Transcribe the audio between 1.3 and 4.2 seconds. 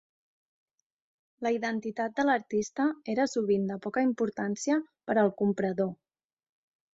La identitat de l'artista era sovint de poca